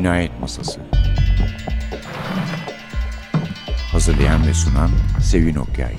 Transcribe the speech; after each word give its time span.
Cinayet 0.00 0.40
Masası 0.40 0.80
Hazırlayan 3.92 4.46
ve 4.46 4.54
sunan 4.54 4.90
Sevin 5.22 5.54
Okyay 5.54 5.94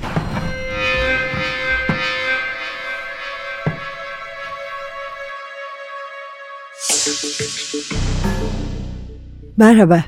Merhaba. 9.58 10.04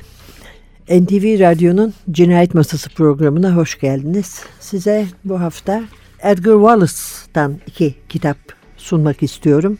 NTV 0.88 1.40
Radyo'nun 1.40 1.94
Cinayet 2.10 2.54
Masası 2.54 2.90
programına 2.90 3.56
hoş 3.56 3.80
geldiniz. 3.80 4.42
Size 4.60 5.06
bu 5.24 5.40
hafta 5.40 5.82
Edgar 6.22 6.54
Wallace'tan 6.54 7.58
iki 7.66 7.94
kitap 8.08 8.36
sunmak 8.76 9.22
istiyorum. 9.22 9.78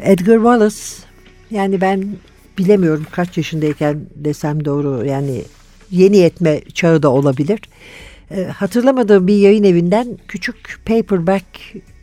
Edgar 0.00 0.36
Wallace 0.36 0.76
yani 1.50 1.80
ben 1.80 2.16
bilemiyorum 2.58 3.06
kaç 3.10 3.36
yaşındayken 3.36 4.00
desem 4.14 4.64
doğru 4.64 5.06
yani 5.06 5.42
yeni 5.90 6.16
yetme 6.16 6.60
çağı 6.74 7.02
da 7.02 7.10
olabilir. 7.10 7.60
E, 8.30 8.44
hatırlamadığım 8.44 9.26
bir 9.26 9.36
yayın 9.36 9.64
evinden 9.64 10.18
küçük 10.28 10.80
paperback 10.86 11.46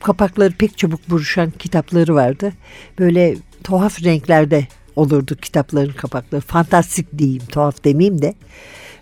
kapakları 0.03 0.53
pek 0.53 0.77
çabuk 0.77 1.09
buruşan 1.09 1.51
kitapları 1.51 2.15
vardı. 2.15 2.53
Böyle 2.99 3.35
tuhaf 3.63 4.03
renklerde 4.03 4.67
olurdu 4.95 5.35
kitapların 5.35 5.93
kapakları. 5.93 6.41
Fantastik 6.41 7.17
diyeyim, 7.17 7.43
tuhaf 7.49 7.83
demeyeyim 7.83 8.21
de. 8.21 8.33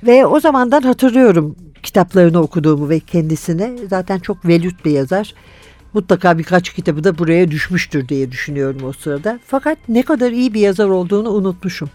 Ve 0.03 0.25
o 0.25 0.39
zamandan 0.39 0.81
hatırlıyorum 0.81 1.55
kitaplarını 1.83 2.41
okuduğumu 2.41 2.89
ve 2.89 2.99
kendisine. 2.99 3.71
Zaten 3.89 4.19
çok 4.19 4.45
velut 4.45 4.85
bir 4.85 4.91
yazar. 4.91 5.33
Mutlaka 5.93 6.37
birkaç 6.37 6.73
kitabı 6.73 7.03
da 7.03 7.17
buraya 7.17 7.51
düşmüştür 7.51 8.07
diye 8.07 8.31
düşünüyorum 8.31 8.83
o 8.83 8.93
sırada. 8.93 9.39
Fakat 9.47 9.77
ne 9.89 10.03
kadar 10.03 10.31
iyi 10.31 10.53
bir 10.53 10.61
yazar 10.61 10.87
olduğunu 10.87 11.29
unutmuşum. 11.29 11.89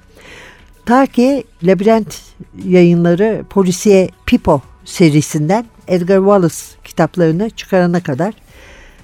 Ta 0.87 1.07
ki 1.07 1.45
Labirent 1.63 2.21
yayınları 2.65 3.45
Polisiye 3.51 4.09
Pipo 4.27 4.63
serisinden 4.85 5.67
Edgar 5.89 6.19
Wallace 6.19 6.57
kitaplarını 6.85 7.51
çıkarana 7.51 8.03
kadar. 8.03 8.35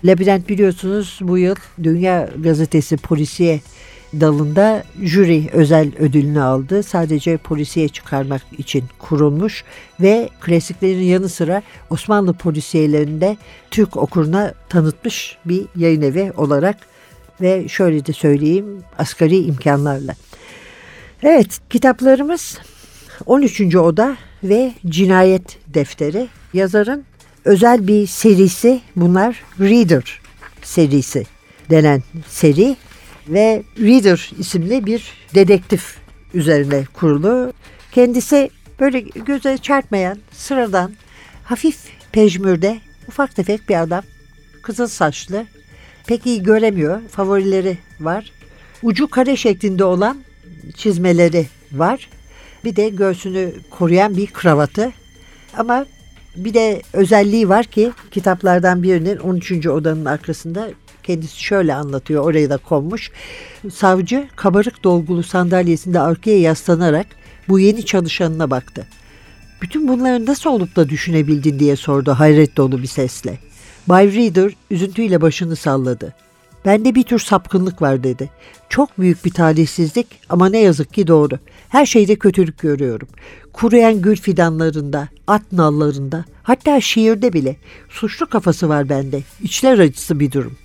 Labirent 0.05 0.49
biliyorsunuz 0.49 1.19
bu 1.23 1.39
yıl 1.39 1.57
Dünya 1.83 2.29
Gazetesi 2.39 2.97
Polisiye 2.97 3.61
dalında 4.21 4.85
jüri 5.03 5.49
özel 5.53 5.93
ödülünü 5.99 6.41
aldı. 6.41 6.83
Sadece 6.83 7.37
polisiye 7.37 7.89
çıkarmak 7.89 8.43
için 8.59 8.85
kurulmuş 8.99 9.65
ve 10.01 10.29
klasiklerin 10.41 11.03
yanı 11.03 11.29
sıra 11.29 11.63
Osmanlı 11.91 12.33
polisiyelerinde 12.33 13.37
Türk 13.71 13.97
okuruna 13.97 14.55
tanıtmış 14.69 15.39
bir 15.45 15.67
yayın 15.77 16.03
evi 16.03 16.33
olarak 16.37 16.77
ve 17.41 17.69
şöyle 17.69 18.07
de 18.07 18.13
söyleyeyim 18.13 18.83
asgari 18.99 19.39
imkanlarla. 19.39 20.15
Evet 21.23 21.61
kitaplarımız 21.71 22.59
13. 23.27 23.77
Oda 23.77 24.17
ve 24.45 24.73
Cinayet 24.87 25.59
Defteri. 25.67 26.29
Yazarın 26.55 27.05
özel 27.45 27.87
bir 27.87 28.07
serisi 28.07 28.81
bunlar 28.97 29.43
Reader 29.61 30.21
serisi 30.63 31.25
denen 31.71 32.03
seri 32.29 32.77
ve 33.31 33.63
Reader 33.79 34.31
isimli 34.39 34.87
bir 34.87 35.13
dedektif 35.35 35.97
üzerine 36.35 36.85
kurulu. 36.95 37.53
Kendisi 37.93 38.51
böyle 38.81 39.01
göze 39.01 39.59
çarpmayan, 39.59 40.19
sıradan, 40.33 40.93
hafif 41.45 41.77
pejmürde, 42.13 42.81
ufak 43.09 43.37
tefek 43.37 43.69
bir 43.69 43.83
adam. 43.83 44.05
Kızıl 44.63 44.87
saçlı, 44.87 45.47
pek 46.07 46.27
iyi 46.27 46.43
göremiyor, 46.43 47.01
favorileri 47.09 47.79
var. 48.01 48.33
Ucu 48.83 49.11
kare 49.11 49.37
şeklinde 49.37 49.85
olan 49.85 50.19
çizmeleri 50.77 51.47
var. 51.73 52.09
Bir 52.65 52.77
de 52.77 52.89
göğsünü 52.89 53.53
koruyan 53.71 54.17
bir 54.17 54.27
kravatı. 54.27 54.93
Ama 55.57 55.87
bir 56.37 56.55
de 56.55 56.83
özelliği 56.93 57.49
var 57.49 57.67
ki 57.67 57.93
kitaplardan 58.11 58.83
birinin 58.83 59.17
13. 59.17 59.67
odanın 59.67 60.05
arkasında 60.05 60.71
kendisi 61.11 61.45
şöyle 61.45 61.75
anlatıyor 61.75 62.25
oraya 62.25 62.51
da 62.51 62.57
konmuş. 62.57 63.11
Savcı 63.73 64.29
kabarık 64.37 64.85
dolgulu 64.85 65.23
sandalyesinde 65.23 66.01
arkaya 66.01 66.41
yaslanarak 66.41 67.07
bu 67.49 67.61
yeni 67.61 67.85
çalışanına 67.85 68.51
baktı. 68.51 68.87
Bütün 69.63 69.89
bunları 69.89 70.27
nasıl 70.27 70.51
olup 70.51 70.77
da 70.77 70.89
düşünebildin 70.89 71.59
diye 71.59 71.77
sordu 71.77 72.11
hayret 72.11 72.57
dolu 72.57 72.83
bir 72.83 72.87
sesle. 72.87 73.39
Bay 73.87 74.15
Reader 74.15 74.53
üzüntüyle 74.71 75.21
başını 75.21 75.57
salladı. 75.57 76.15
Bende 76.65 76.95
bir 76.95 77.03
tür 77.03 77.19
sapkınlık 77.19 77.83
var 77.83 78.05
dedi. 78.05 78.31
Çok 78.69 78.99
büyük 78.99 79.25
bir 79.25 79.31
talihsizlik 79.31 80.07
ama 80.29 80.49
ne 80.49 80.59
yazık 80.59 80.95
ki 80.95 81.07
doğru. 81.07 81.39
Her 81.69 81.87
şeyde 81.87 82.17
kötülük 82.17 82.59
görüyorum. 82.59 83.09
Kuruyan 83.53 84.03
gül 84.03 84.17
fidanlarında, 84.17 85.09
at 85.27 85.53
nallarında, 85.53 86.25
hatta 86.43 86.81
şiirde 86.81 87.33
bile 87.33 87.57
suçlu 87.89 88.27
kafası 88.27 88.69
var 88.69 88.89
bende. 88.89 89.23
İçler 89.43 89.79
acısı 89.79 90.21
bir 90.21 90.33
durum. 90.33 90.57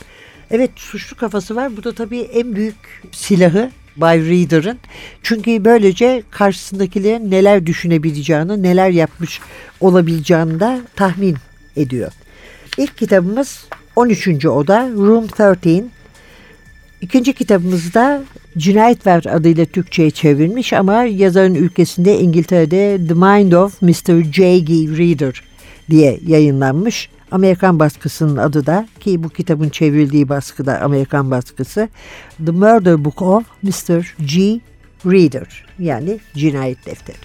Evet 0.52 0.72
suçlu 0.76 1.18
kafası 1.18 1.56
var. 1.56 1.78
Bu 1.78 1.84
da 1.84 1.94
tabii 1.94 2.20
en 2.20 2.56
büyük 2.56 2.76
silahı 3.12 3.72
Bay 3.98 4.20
Reader'ın. 4.20 4.78
Çünkü 5.24 5.66
böylece 5.66 6.24
karşısındakilerin 6.32 7.32
neler 7.32 7.66
düşünebileceğini, 7.66 8.64
neler 8.64 8.90
yapmış 8.90 9.40
olabileceğini 9.80 10.60
de 10.60 10.82
tahmin 10.96 11.36
ediyor. 11.76 12.12
İlk 12.78 12.98
kitabımız 12.98 13.66
13. 13.96 14.46
Oda 14.46 14.90
Room 14.90 15.28
13. 15.66 15.84
İkinci 17.02 17.34
kitabımızda 17.34 18.24
Cinayet 18.58 19.08
Ver 19.08 19.24
adıyla 19.30 19.66
Türkçe'ye 19.66 20.12
çevrilmiş 20.12 20.74
ama 20.74 21.04
yazarın 21.04 21.56
ülkesinde 21.56 22.20
İngiltere'de 22.20 23.08
The 23.08 23.14
Mind 23.14 23.52
of 23.52 23.82
Mr. 23.82 24.34
J. 24.34 24.60
G. 24.60 24.74
Reader 24.74 25.44
diye 25.90 26.20
yayınlanmış. 26.28 27.10
Amerikan 27.36 27.80
baskısının 27.80 28.38
adı 28.38 28.66
da 28.66 28.88
ki 29.00 29.24
bu 29.24 29.30
kitabın 29.30 29.70
çevrildiği 29.70 30.30
baskıda 30.30 30.82
Amerikan 30.82 31.32
baskısı 31.32 31.90
The 32.46 32.52
Murder 32.52 33.06
Book 33.06 33.22
of 33.22 33.44
Mr. 33.64 34.16
G. 34.20 34.60
Reader 35.06 35.66
yani 35.80 36.20
cinayet 36.36 36.86
defteri. 36.86 37.18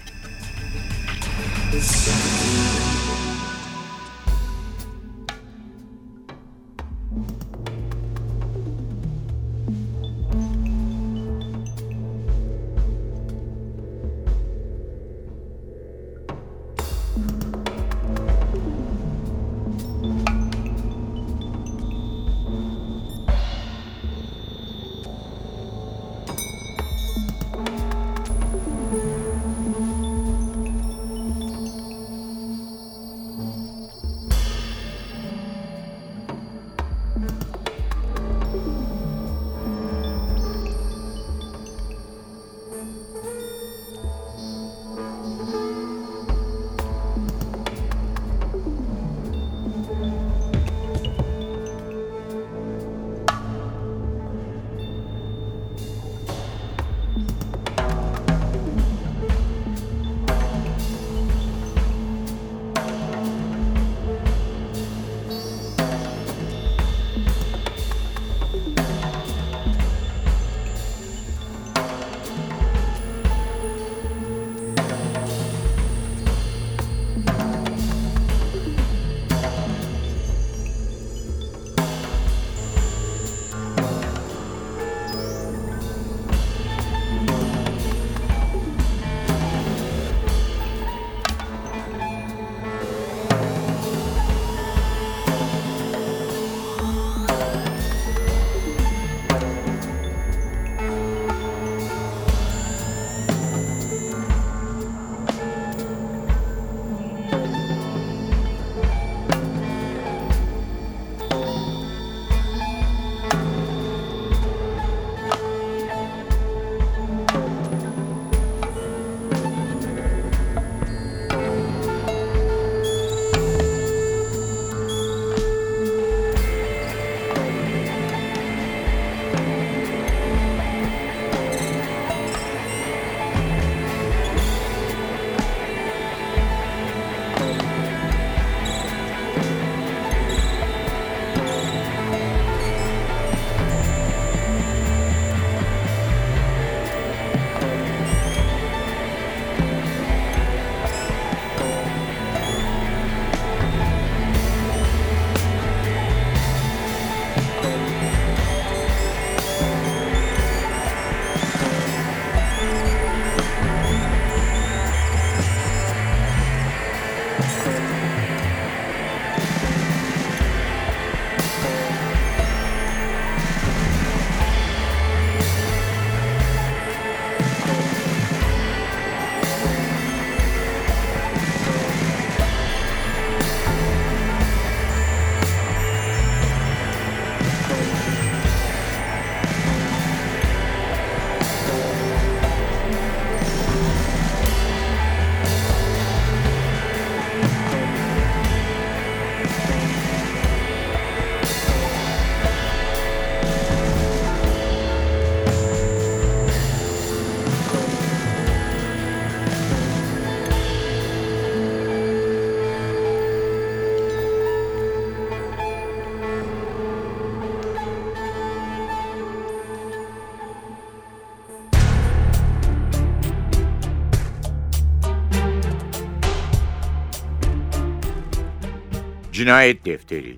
Cinayet 229.41 229.85
Defteri 229.85 230.37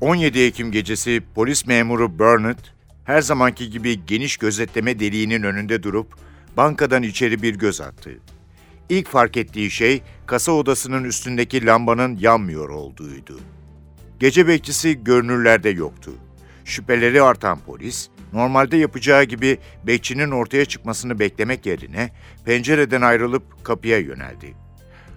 17 0.00 0.40
Ekim 0.40 0.72
gecesi 0.72 1.22
polis 1.34 1.66
memuru 1.66 2.18
Burnett 2.18 2.58
her 3.04 3.20
zamanki 3.20 3.70
gibi 3.70 4.06
geniş 4.06 4.36
gözetleme 4.36 4.98
deliğinin 4.98 5.42
önünde 5.42 5.82
durup 5.82 6.14
bankadan 6.56 7.02
içeri 7.02 7.42
bir 7.42 7.54
göz 7.54 7.80
attı. 7.80 8.10
İlk 8.88 9.08
fark 9.08 9.36
ettiği 9.36 9.70
şey 9.70 10.02
kasa 10.26 10.52
odasının 10.52 11.04
üstündeki 11.04 11.66
lambanın 11.66 12.16
yanmıyor 12.16 12.68
olduğuydu. 12.68 13.40
Gece 14.20 14.48
bekçisi 14.48 15.04
görünürlerde 15.04 15.70
yoktu. 15.70 16.12
Şüpheleri 16.64 17.22
artan 17.22 17.58
polis, 17.66 18.08
normalde 18.32 18.76
yapacağı 18.76 19.24
gibi 19.24 19.58
bekçinin 19.86 20.30
ortaya 20.30 20.64
çıkmasını 20.64 21.18
beklemek 21.18 21.66
yerine 21.66 22.10
pencereden 22.44 23.02
ayrılıp 23.02 23.64
kapıya 23.64 23.98
yöneldi. 23.98 24.65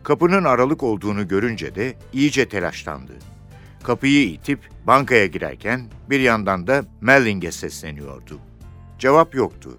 Kapının 0.03 0.43
aralık 0.43 0.83
olduğunu 0.83 1.27
görünce 1.27 1.75
de 1.75 1.93
iyice 2.13 2.49
telaşlandı. 2.49 3.13
Kapıyı 3.83 4.27
itip 4.27 4.59
bankaya 4.87 5.25
girerken 5.25 5.81
bir 6.09 6.19
yandan 6.19 6.67
da 6.67 6.83
Melling'e 7.01 7.51
sesleniyordu. 7.51 8.39
Cevap 8.99 9.35
yoktu. 9.35 9.77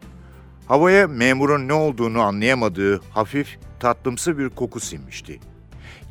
Havaya 0.66 1.08
memurun 1.08 1.68
ne 1.68 1.72
olduğunu 1.72 2.20
anlayamadığı 2.20 3.00
hafif, 3.10 3.58
tatlımsı 3.80 4.38
bir 4.38 4.48
koku 4.48 4.80
sinmişti. 4.80 5.40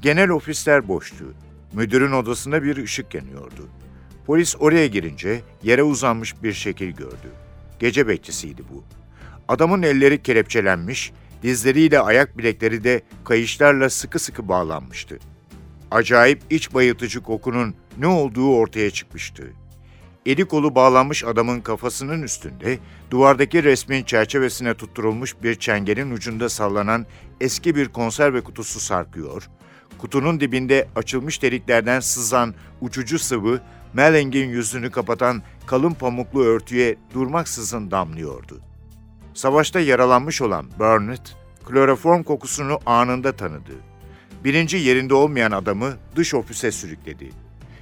Genel 0.02 0.30
ofisler 0.30 0.88
boştu. 0.88 1.26
Müdürün 1.74 2.12
odasında 2.12 2.64
bir 2.64 2.78
ışık 2.78 3.14
yanıyordu. 3.14 3.70
Polis 4.26 4.56
oraya 4.60 4.88
girince 4.88 5.42
yere 5.64 5.84
uzanmış 5.84 6.44
bir 6.44 6.54
şekil 6.54 6.92
gördü. 6.92 7.32
Gece 7.80 8.08
bekçisiydi 8.08 8.64
bu. 8.74 8.84
Adamın 9.48 9.82
elleri 9.82 10.24
kelepçelenmiş, 10.24 11.12
dizleriyle 11.44 12.00
ayak 12.00 12.38
bilekleri 12.38 12.84
de 12.84 13.02
kayışlarla 13.26 13.90
sıkı 13.90 14.20
sıkı 14.20 14.48
bağlanmıştı. 14.48 15.20
Acayip 15.92 16.42
iç 16.50 16.74
bayıltıcı 16.74 17.22
kokunun 17.22 17.76
ne 17.98 18.08
olduğu 18.08 18.56
ortaya 18.56 18.92
çıkmıştı. 18.92 19.54
Eli 20.26 20.46
kolu 20.46 20.76
bağlanmış 20.76 21.24
adamın 21.24 21.62
kafasının 21.62 22.22
üstünde, 22.24 22.80
duvardaki 23.12 23.64
resmin 23.64 24.04
çerçevesine 24.04 24.74
tutturulmuş 24.74 25.36
bir 25.44 25.56
çengelin 25.56 26.12
ucunda 26.12 26.50
sallanan 26.50 27.06
eski 27.42 27.76
bir 27.76 27.88
konserve 27.90 28.42
kutusu 28.42 28.80
sarkıyor, 28.80 29.50
kutunun 29.98 30.40
dibinde 30.40 30.88
açılmış 30.96 31.42
deliklerden 31.42 32.00
sızan 32.00 32.56
uçucu 32.82 33.20
sıvı, 33.20 33.62
Melling'in 33.94 34.50
yüzünü 34.50 34.92
kapatan 34.92 35.44
kalın 35.66 35.94
pamuklu 35.94 36.44
örtüye 36.44 36.96
durmaksızın 37.14 37.92
damlıyordu. 37.92 38.69
Savaşta 39.40 39.80
yaralanmış 39.80 40.42
olan 40.42 40.66
Burnett, 40.80 41.36
kloroform 41.66 42.24
kokusunu 42.24 42.80
anında 42.86 43.32
tanıdı. 43.32 43.72
Birinci 44.44 44.78
yerinde 44.78 45.14
olmayan 45.14 45.52
adamı 45.52 45.94
dış 46.16 46.34
ofise 46.34 46.72
sürükledi. 46.72 47.30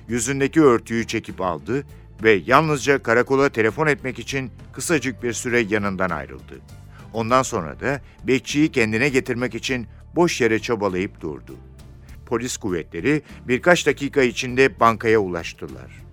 Yüzündeki 0.08 0.62
örtüyü 0.62 1.08
çekip 1.08 1.42
aldı 1.42 1.84
ve 2.24 2.42
yalnızca 2.46 3.04
karakola 3.04 3.50
telefon 3.50 3.88
etmek 3.88 4.20
için 4.20 4.52
kısacık 4.74 5.24
bir 5.24 5.34
süre 5.34 5.60
yanından 5.60 6.10
ayrıldı. 6.10 6.62
Ondan 7.14 7.44
sonra 7.44 7.80
da 7.80 8.02
bekçiyi 8.24 8.72
kendine 8.72 9.10
getirmek 9.10 9.56
için 9.56 9.88
boş 10.16 10.42
yere 10.42 10.60
çabalayıp 10.60 11.22
durdu. 11.22 11.56
Polis 12.26 12.58
kuvvetleri 12.58 13.22
birkaç 13.48 13.88
dakika 13.88 14.22
içinde 14.22 14.80
bankaya 14.80 15.20
ulaştılar. 15.20 16.07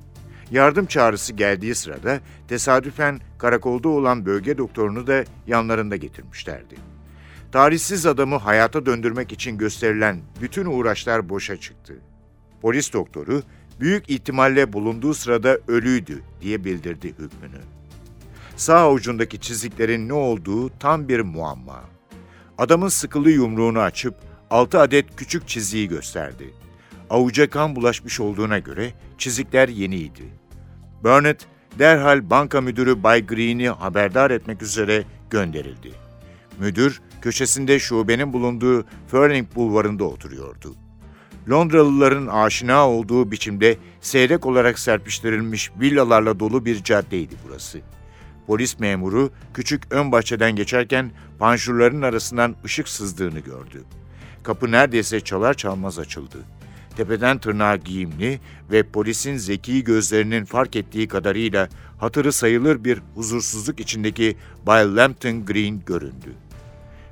Yardım 0.50 0.86
çağrısı 0.86 1.32
geldiği 1.32 1.74
sırada 1.74 2.20
tesadüfen 2.48 3.20
karakolda 3.38 3.88
olan 3.88 4.26
bölge 4.26 4.58
doktorunu 4.58 5.06
da 5.06 5.24
yanlarında 5.46 5.96
getirmişlerdi. 5.96 6.74
Tarihsiz 7.52 8.06
adamı 8.06 8.36
hayata 8.36 8.86
döndürmek 8.86 9.32
için 9.32 9.58
gösterilen 9.58 10.20
bütün 10.40 10.66
uğraşlar 10.66 11.28
boşa 11.28 11.56
çıktı. 11.56 11.94
Polis 12.62 12.92
doktoru 12.92 13.42
büyük 13.80 14.10
ihtimalle 14.10 14.72
bulunduğu 14.72 15.14
sırada 15.14 15.58
ölüydü 15.68 16.22
diye 16.40 16.64
bildirdi 16.64 17.08
hükmünü. 17.08 17.60
Sağ 18.56 18.78
avucundaki 18.78 19.40
çiziklerin 19.40 20.08
ne 20.08 20.12
olduğu 20.12 20.78
tam 20.78 21.08
bir 21.08 21.20
muamma. 21.20 21.80
Adamın 22.58 22.88
sıkılı 22.88 23.30
yumruğunu 23.30 23.80
açıp 23.80 24.14
altı 24.50 24.80
adet 24.80 25.16
küçük 25.16 25.48
çiziyi 25.48 25.88
gösterdi. 25.88 26.54
Avuca 27.10 27.50
kan 27.50 27.76
bulaşmış 27.76 28.20
olduğuna 28.20 28.58
göre 28.58 28.92
çizikler 29.18 29.68
yeniydi. 29.68 30.22
Burnett 31.04 31.46
derhal 31.78 32.30
banka 32.30 32.60
müdürü 32.60 33.02
Bay 33.02 33.26
Green'i 33.26 33.68
haberdar 33.68 34.30
etmek 34.30 34.62
üzere 34.62 35.04
gönderildi. 35.30 35.92
Müdür 36.58 37.00
köşesinde 37.20 37.78
şubenin 37.78 38.32
bulunduğu 38.32 38.84
Furling 39.08 39.54
bulvarında 39.54 40.04
oturuyordu. 40.04 40.74
Londralıların 41.50 42.26
aşina 42.26 42.88
olduğu 42.88 43.30
biçimde 43.30 43.76
seyrek 44.00 44.46
olarak 44.46 44.78
serpiştirilmiş 44.78 45.70
villalarla 45.80 46.40
dolu 46.40 46.64
bir 46.64 46.84
caddeydi 46.84 47.34
burası. 47.48 47.80
Polis 48.46 48.78
memuru 48.78 49.30
küçük 49.54 49.82
ön 49.90 50.12
bahçeden 50.12 50.56
geçerken 50.56 51.10
panjurların 51.38 52.02
arasından 52.02 52.56
ışık 52.64 52.88
sızdığını 52.88 53.38
gördü. 53.38 53.84
Kapı 54.42 54.72
neredeyse 54.72 55.20
çalar 55.20 55.54
çalmaz 55.54 55.98
açıldı. 55.98 56.38
Tepeden 56.96 57.38
tırnağa 57.38 57.76
giyimli 57.76 58.40
ve 58.70 58.82
polisin 58.82 59.36
zeki 59.36 59.84
gözlerinin 59.84 60.44
fark 60.44 60.76
ettiği 60.76 61.08
kadarıyla 61.08 61.68
hatırı 61.98 62.32
sayılır 62.32 62.84
bir 62.84 63.00
huzursuzluk 63.14 63.80
içindeki 63.80 64.36
Bay 64.66 64.96
Lambton 64.96 65.44
Green 65.44 65.80
göründü. 65.86 66.32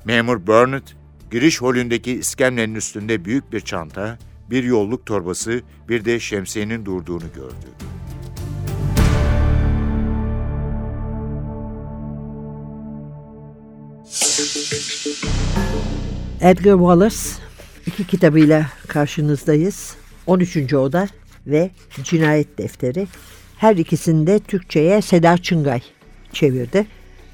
Memur 0.05 0.47
Burnett, 0.47 0.95
giriş 1.31 1.61
holündeki 1.61 2.11
iskemlenin 2.11 2.75
üstünde 2.75 3.25
büyük 3.25 3.53
bir 3.53 3.59
çanta, 3.59 4.17
bir 4.49 4.63
yolluk 4.63 5.05
torbası, 5.05 5.61
bir 5.89 6.05
de 6.05 6.19
şemsiyenin 6.19 6.85
durduğunu 6.85 7.33
gördü. 7.35 7.67
Edgar 16.41 16.77
Wallace 16.77 17.42
iki 17.87 18.07
kitabıyla 18.07 18.65
karşınızdayız. 18.87 19.95
13. 20.27 20.73
Oda 20.73 21.07
ve 21.47 21.71
Cinayet 22.03 22.57
Defteri. 22.57 23.07
Her 23.57 23.75
ikisini 23.75 24.27
de 24.27 24.39
Türkçe'ye 24.39 25.01
Seda 25.01 25.37
Çıngay 25.37 25.81
çevirdi. 26.33 26.85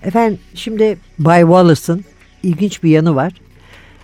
Efendim 0.03 0.39
şimdi 0.55 0.97
Bay 1.19 1.41
Wallace'ın 1.41 2.05
ilginç 2.43 2.83
bir 2.83 2.89
yanı 2.89 3.15
var. 3.15 3.33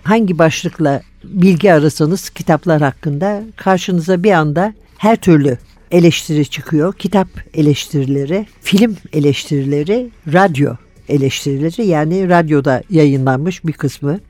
Hangi 0.02 0.38
başlıkla 0.38 1.02
bilgi 1.24 1.72
arasanız 1.72 2.30
kitaplar 2.30 2.82
hakkında 2.82 3.42
karşınıza 3.56 4.22
bir 4.22 4.32
anda 4.32 4.74
her 4.98 5.16
türlü 5.16 5.58
eleştiri 5.90 6.46
çıkıyor. 6.46 6.92
Kitap 6.92 7.28
eleştirileri, 7.54 8.46
film 8.62 8.96
eleştirileri, 9.12 10.10
radyo 10.32 10.74
eleştirileri 11.08 11.86
yani 11.86 12.28
radyoda 12.28 12.82
yayınlanmış 12.90 13.64
bir 13.64 13.72
kısmı. 13.72 14.20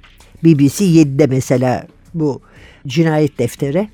BBC 0.45 0.85
7'de 0.85 1.27
mesela 1.27 1.87
bu 2.15 2.41
cinayet 2.87 3.39
defteri. 3.39 3.89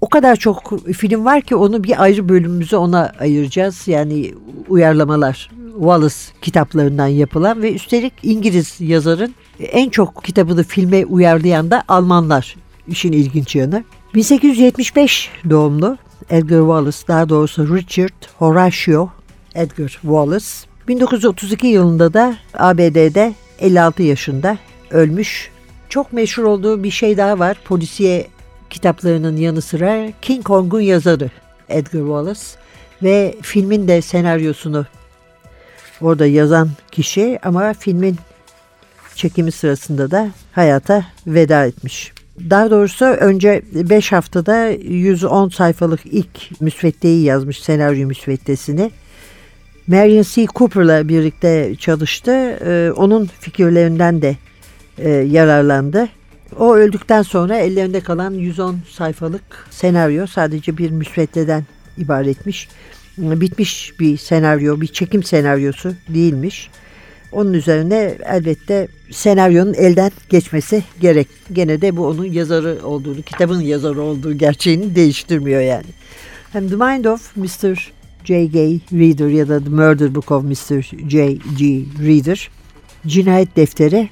O 0.00 0.08
kadar 0.08 0.36
çok 0.36 0.80
film 0.92 1.24
var 1.24 1.42
ki 1.42 1.56
onu 1.56 1.84
bir 1.84 2.02
ayrı 2.02 2.28
bölümümüzü 2.28 2.76
ona 2.76 3.12
ayıracağız. 3.20 3.88
Yani 3.88 4.34
uyarlamalar 4.68 5.50
Wallace 5.74 6.14
kitaplarından 6.42 7.06
yapılan 7.06 7.62
ve 7.62 7.74
üstelik 7.74 8.12
İngiliz 8.22 8.76
yazarın 8.80 9.34
en 9.60 9.88
çok 9.88 10.24
kitabını 10.24 10.64
filme 10.64 11.06
uyarlayan 11.06 11.70
da 11.70 11.84
Almanlar 11.88 12.56
işin 12.88 13.12
ilginç 13.12 13.56
yanı. 13.56 13.84
1875 14.14 15.30
doğumlu 15.50 15.98
Edgar 16.30 16.60
Wallace 16.60 16.98
daha 17.08 17.28
doğrusu 17.28 17.76
Richard 17.76 18.24
Horatio 18.38 19.08
Edgar 19.54 19.88
Wallace 19.88 20.46
1932 20.88 21.66
yılında 21.66 22.14
da 22.14 22.36
ABD'de 22.54 23.34
56 23.58 24.02
yaşında 24.02 24.58
ölmüş. 24.90 25.50
Çok 25.94 26.12
meşhur 26.12 26.42
olduğu 26.42 26.82
bir 26.82 26.90
şey 26.90 27.16
daha 27.16 27.38
var. 27.38 27.56
Polisiye 27.64 28.26
kitaplarının 28.70 29.36
yanı 29.36 29.62
sıra 29.62 30.08
King 30.22 30.44
Kong'un 30.44 30.80
yazarı 30.80 31.30
Edgar 31.68 32.00
Wallace 32.00 32.40
ve 33.02 33.34
filmin 33.42 33.88
de 33.88 34.02
senaryosunu 34.02 34.86
orada 36.00 36.26
yazan 36.26 36.70
kişi 36.90 37.38
ama 37.42 37.72
filmin 37.72 38.16
çekimi 39.14 39.52
sırasında 39.52 40.10
da 40.10 40.30
hayata 40.52 41.06
veda 41.26 41.66
etmiş. 41.66 42.12
Daha 42.50 42.70
doğrusu 42.70 43.04
önce 43.04 43.62
5 43.72 44.12
haftada 44.12 44.68
110 44.68 45.48
sayfalık 45.48 46.00
ilk 46.04 46.60
müsveddeyi 46.60 47.22
yazmış 47.22 47.62
senaryo 47.62 48.06
müsveddesini. 48.06 48.90
Marion 49.86 50.22
C. 50.22 50.46
Cooper'la 50.54 51.08
birlikte 51.08 51.74
çalıştı. 51.78 52.32
Ee, 52.66 52.92
onun 52.96 53.30
fikirlerinden 53.40 54.22
de 54.22 54.36
e, 54.98 55.08
yararlandı. 55.10 56.08
O 56.58 56.74
öldükten 56.74 57.22
sonra 57.22 57.56
ellerinde 57.56 58.00
kalan 58.00 58.34
110 58.34 58.78
sayfalık 58.90 59.66
senaryo 59.70 60.26
sadece 60.26 60.78
bir 60.78 60.90
müsveddeden 60.90 61.64
ibaretmiş. 61.98 62.68
Bitmiş 63.18 64.00
bir 64.00 64.16
senaryo, 64.16 64.80
bir 64.80 64.86
çekim 64.86 65.22
senaryosu 65.22 65.94
değilmiş. 66.08 66.70
Onun 67.32 67.52
üzerine 67.52 68.14
elbette 68.24 68.88
senaryonun 69.10 69.74
elden 69.74 70.10
geçmesi 70.28 70.84
gerek. 71.00 71.28
Gene 71.52 71.80
de 71.80 71.96
bu 71.96 72.06
onun 72.06 72.24
yazarı 72.24 72.78
olduğunu, 72.86 73.22
kitabın 73.22 73.60
yazarı 73.60 74.02
olduğu 74.02 74.32
gerçeğini 74.38 74.94
değiştirmiyor 74.94 75.60
yani. 75.60 75.86
Hem 76.52 76.68
The 76.68 76.76
Mind 76.76 77.04
of 77.04 77.36
Mr. 77.36 77.92
J. 78.24 78.46
G. 78.46 78.80
Reader 78.92 79.28
ya 79.28 79.48
da 79.48 79.64
The 79.64 79.70
Murder 79.70 80.14
Book 80.14 80.30
of 80.30 80.44
Mr. 80.44 80.82
J. 81.08 81.32
G. 81.58 81.84
Reader 82.00 82.50
cinayet 83.06 83.56
defteri 83.56 84.08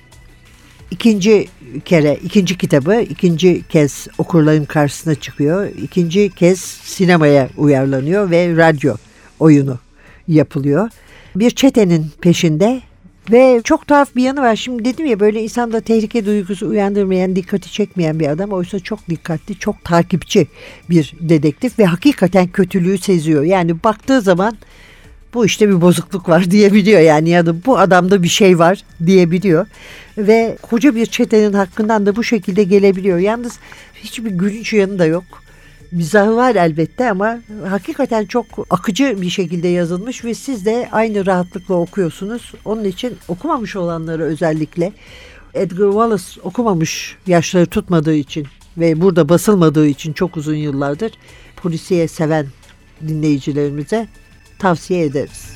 ikinci 0.93 1.49
kere, 1.85 2.19
ikinci 2.25 2.59
kitabı 2.59 3.01
ikinci 3.01 3.63
kez 3.69 4.07
okurların 4.19 4.65
karşısına 4.65 5.15
çıkıyor. 5.15 5.69
İkinci 5.83 6.31
kez 6.31 6.61
sinemaya 6.85 7.49
uyarlanıyor 7.57 8.31
ve 8.31 8.57
radyo 8.57 8.97
oyunu 9.41 9.79
yapılıyor. 10.29 10.89
Bir 11.37 11.51
çetenin 11.51 12.07
peşinde 12.21 12.81
ve 13.33 13.61
çok 13.65 13.87
tuhaf 13.87 14.17
bir 14.17 14.23
yanı 14.23 14.41
var. 14.41 14.57
Şimdi 14.57 14.85
dedim 14.85 15.07
ya 15.07 15.21
böyle 15.21 15.43
insanda 15.43 15.81
tehlike 15.81 16.27
duygusu 16.27 16.69
uyandırmayan, 16.69 17.37
dikkati 17.37 17.73
çekmeyen 17.73 18.21
bir 18.21 18.29
adam. 18.29 18.51
Oysa 18.51 18.79
çok 18.81 19.09
dikkatli, 19.09 19.59
çok 19.59 19.85
takipçi 19.85 20.47
bir 20.91 21.15
dedektif 21.21 21.79
ve 21.79 21.85
hakikaten 21.85 22.49
kötülüğü 22.49 22.99
seziyor. 22.99 23.43
Yani 23.43 23.83
baktığı 23.85 24.21
zaman 24.21 24.57
bu 25.35 25.47
işte 25.47 25.69
bir 25.69 25.81
bozukluk 25.81 26.29
var 26.29 26.51
diyebiliyor 26.51 27.01
yani 27.01 27.29
ya 27.29 27.47
da 27.47 27.65
bu 27.65 27.79
adamda 27.79 28.23
bir 28.23 28.29
şey 28.29 28.59
var 28.59 28.85
diyebiliyor. 29.07 29.67
Ve 30.19 30.59
koca 30.63 30.95
bir 30.95 31.07
çetenin 31.07 31.53
hakkından 31.53 32.07
da 32.07 32.17
bu 32.17 32.25
şekilde 32.25 32.65
gelebiliyor. 32.65 33.19
Yalnız 33.19 33.59
hiçbir 33.95 34.31
gülünç 34.31 34.73
yanı 34.73 34.99
da 34.99 35.07
yok. 35.07 35.25
Mizahı 35.93 36.37
var 36.37 36.55
elbette 36.55 37.11
ama 37.11 37.39
hakikaten 37.69 38.25
çok 38.25 38.47
akıcı 38.71 39.23
bir 39.23 39.31
şekilde 39.31 39.69
yazılmış 39.69 40.25
ve 40.25 40.35
siz 40.35 40.67
de 40.67 40.89
aynı 40.93 41.27
rahatlıkla 41.27 41.75
okuyorsunuz. 41.75 42.53
Onun 42.65 42.85
için 42.85 43.17
okumamış 43.29 43.77
olanları 43.77 44.23
özellikle 44.23 44.93
Edgar 45.55 45.91
Wallace 45.91 46.41
okumamış 46.43 47.17
yaşları 47.27 47.67
tutmadığı 47.67 48.15
için 48.15 48.47
ve 48.79 49.01
burada 49.01 49.29
basılmadığı 49.29 49.87
için 49.87 50.13
çok 50.13 50.37
uzun 50.37 50.55
yıllardır 50.55 51.13
polisiye 51.57 52.09
seven 52.09 52.47
dinleyicilerimize 53.09 54.09
tavsiye 54.59 55.05
ederiz. 55.05 55.53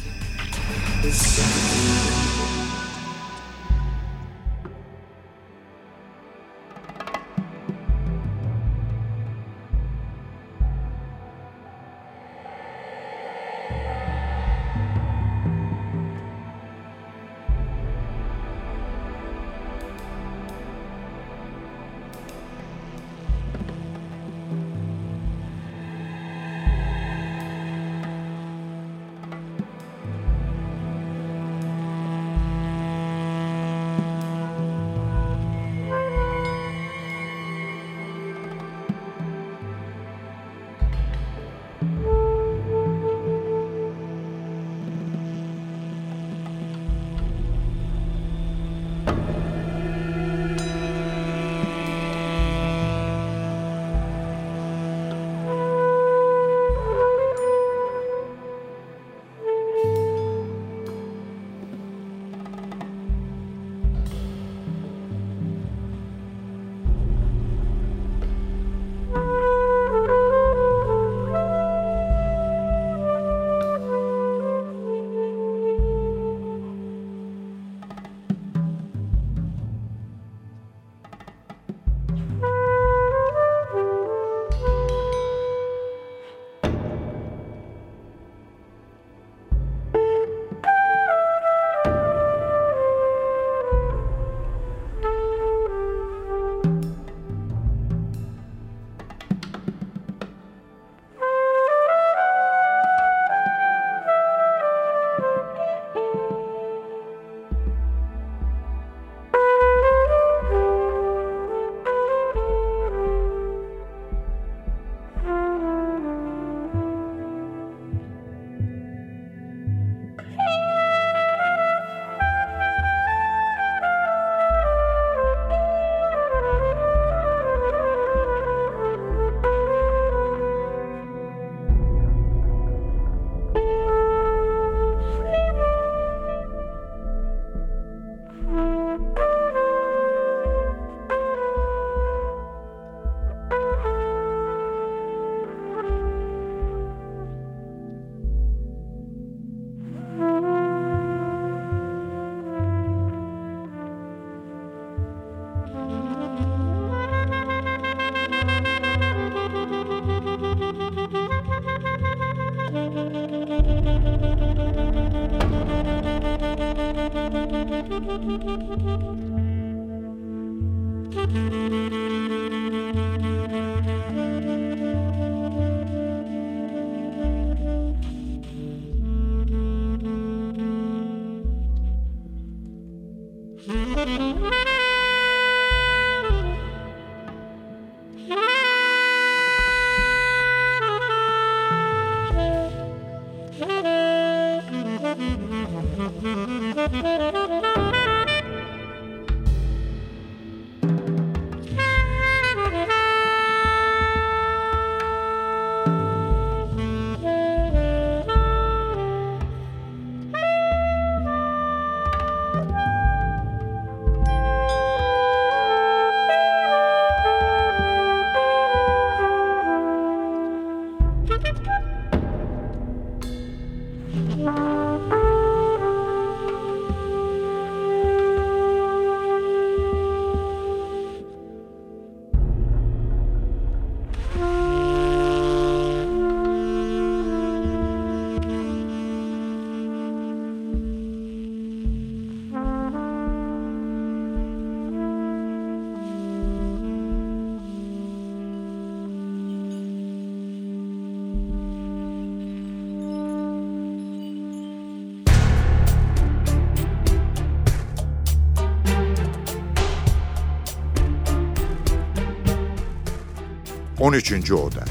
13. 264.07 264.53
Oda 264.53 264.85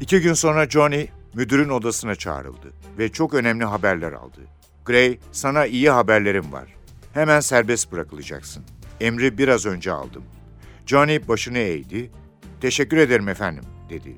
İki 0.00 0.20
gün 0.20 0.34
sonra 0.34 0.70
Johnny 0.70 1.06
müdürün 1.34 1.68
odasına 1.68 2.14
çağrıldı 2.14 2.72
ve 2.98 3.12
çok 3.12 3.34
önemli 3.34 3.64
haberler 3.64 4.12
aldı. 4.12 4.40
Gray, 4.84 5.18
sana 5.32 5.66
iyi 5.66 5.90
haberlerim 5.90 6.52
var. 6.52 6.74
Hemen 7.14 7.40
serbest 7.40 7.92
bırakılacaksın. 7.92 8.64
Emri 9.00 9.38
biraz 9.38 9.66
önce 9.66 9.92
aldım. 9.92 10.24
Johnny 10.86 11.28
başını 11.28 11.58
eğdi. 11.58 12.10
Teşekkür 12.60 12.96
ederim 12.96 13.28
efendim, 13.28 13.64
dedi. 13.90 14.16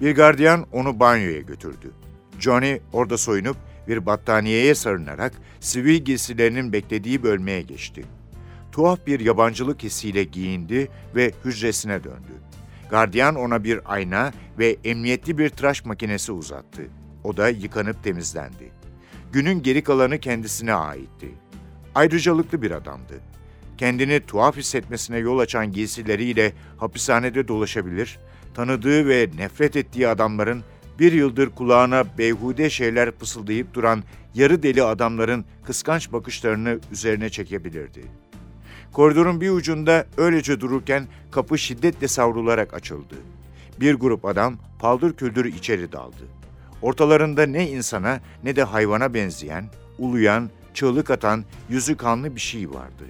Bir 0.00 0.14
gardiyan 0.14 0.66
onu 0.72 1.00
banyoya 1.00 1.40
götürdü. 1.40 1.90
Johnny 2.38 2.78
orada 2.92 3.18
soyunup 3.18 3.56
bir 3.88 4.06
battaniyeye 4.06 4.74
sarınarak 4.74 5.32
sivil 5.60 5.96
giysilerinin 5.96 6.72
beklediği 6.72 7.22
bölmeye 7.22 7.62
geçti. 7.62 8.04
Tuhaf 8.72 9.06
bir 9.06 9.20
yabancılık 9.20 9.82
hissiyle 9.82 10.24
giyindi 10.24 10.88
ve 11.14 11.32
hücresine 11.44 12.04
döndü. 12.04 12.32
Gardiyan 12.92 13.34
ona 13.34 13.64
bir 13.64 13.80
ayna 13.84 14.32
ve 14.58 14.76
emniyetli 14.84 15.38
bir 15.38 15.48
tıraş 15.48 15.84
makinesi 15.84 16.32
uzattı. 16.32 16.82
O 17.24 17.36
da 17.36 17.48
yıkanıp 17.48 18.04
temizlendi. 18.04 18.72
Günün 19.32 19.62
geri 19.62 19.82
kalanı 19.82 20.18
kendisine 20.18 20.74
aitti. 20.74 21.28
Ayrıcalıklı 21.94 22.62
bir 22.62 22.70
adamdı. 22.70 23.20
Kendini 23.78 24.20
tuhaf 24.20 24.56
hissetmesine 24.56 25.18
yol 25.18 25.38
açan 25.38 25.72
giysileriyle 25.72 26.52
hapishanede 26.76 27.48
dolaşabilir, 27.48 28.18
tanıdığı 28.54 29.08
ve 29.08 29.30
nefret 29.38 29.76
ettiği 29.76 30.08
adamların 30.08 30.62
bir 30.98 31.12
yıldır 31.12 31.50
kulağına 31.50 32.04
beyhude 32.18 32.70
şeyler 32.70 33.10
fısıldayıp 33.10 33.74
duran 33.74 34.02
yarı 34.34 34.62
deli 34.62 34.82
adamların 34.82 35.44
kıskanç 35.64 36.12
bakışlarını 36.12 36.78
üzerine 36.92 37.30
çekebilirdi. 37.30 38.02
Koridorun 38.92 39.40
bir 39.40 39.50
ucunda 39.50 40.06
öylece 40.16 40.60
dururken 40.60 41.08
kapı 41.30 41.58
şiddetle 41.58 42.08
savrularak 42.08 42.74
açıldı. 42.74 43.14
Bir 43.80 43.94
grup 43.94 44.24
adam 44.24 44.58
paldır 44.78 45.12
küldür 45.12 45.44
içeri 45.44 45.92
daldı. 45.92 46.28
Ortalarında 46.82 47.46
ne 47.46 47.68
insana 47.70 48.20
ne 48.44 48.56
de 48.56 48.62
hayvana 48.62 49.14
benzeyen, 49.14 49.64
uluyan, 49.98 50.50
çığlık 50.74 51.10
atan, 51.10 51.44
yüzü 51.68 51.96
kanlı 51.96 52.34
bir 52.34 52.40
şey 52.40 52.70
vardı. 52.70 53.04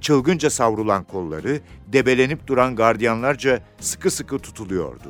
Çılgınca 0.00 0.50
savrulan 0.50 1.04
kolları, 1.04 1.60
debelenip 1.86 2.46
duran 2.46 2.76
gardiyanlarca 2.76 3.62
sıkı 3.80 4.10
sıkı 4.10 4.38
tutuluyordu. 4.38 5.08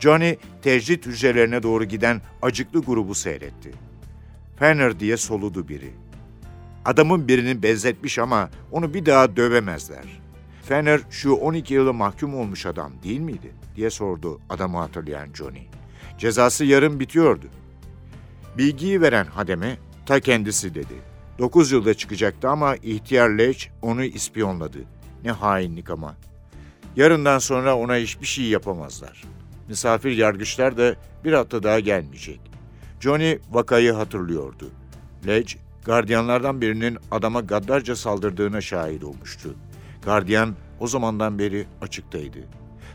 Johnny, 0.00 0.36
tecrit 0.62 1.06
hücrelerine 1.06 1.62
doğru 1.62 1.84
giden 1.84 2.20
acıklı 2.42 2.82
grubu 2.82 3.14
seyretti. 3.14 3.72
Fenner 4.58 5.00
diye 5.00 5.16
soludu 5.16 5.68
biri. 5.68 5.90
Adamın 6.84 7.28
birini 7.28 7.62
benzetmiş 7.62 8.18
ama 8.18 8.50
onu 8.72 8.94
bir 8.94 9.06
daha 9.06 9.36
dövemezler. 9.36 10.04
Fenner 10.62 11.00
şu 11.10 11.32
12 11.32 11.74
yılı 11.74 11.94
mahkum 11.94 12.34
olmuş 12.34 12.66
adam 12.66 12.92
değil 13.04 13.20
miydi? 13.20 13.52
diye 13.76 13.90
sordu 13.90 14.40
adamı 14.50 14.78
hatırlayan 14.78 15.28
Johnny. 15.34 15.62
Cezası 16.18 16.64
yarın 16.64 17.00
bitiyordu. 17.00 17.46
Bilgiyi 18.58 19.00
veren 19.00 19.24
hademe 19.24 19.76
ta 20.06 20.20
kendisi 20.20 20.74
dedi. 20.74 20.94
9 21.38 21.72
yılda 21.72 21.94
çıkacaktı 21.94 22.48
ama 22.48 22.76
ihtiyar 22.76 23.30
Leç 23.30 23.70
onu 23.82 24.04
ispiyonladı. 24.04 24.78
Ne 25.24 25.30
hainlik 25.30 25.90
ama. 25.90 26.14
Yarından 26.96 27.38
sonra 27.38 27.76
ona 27.76 27.96
hiçbir 27.96 28.26
şey 28.26 28.44
yapamazlar. 28.44 29.24
Misafir 29.68 30.10
yargıçlar 30.10 30.76
da 30.76 30.94
bir 31.24 31.32
hafta 31.32 31.62
daha 31.62 31.80
gelmeyecek. 31.80 32.40
Johnny 33.00 33.38
vakayı 33.50 33.92
hatırlıyordu. 33.92 34.70
Ledge, 35.26 35.54
gardiyanlardan 35.84 36.60
birinin 36.60 36.98
adama 37.10 37.40
gaddarca 37.40 37.96
saldırdığına 37.96 38.60
şahit 38.60 39.04
olmuştu. 39.04 39.54
Gardiyan 40.04 40.54
o 40.80 40.86
zamandan 40.86 41.38
beri 41.38 41.66
açıktaydı. 41.80 42.38